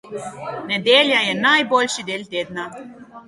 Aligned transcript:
Nedelja 0.69 1.19
je 1.25 1.35
najboljši 1.43 2.05
del 2.07 2.23
tedna. 2.35 2.67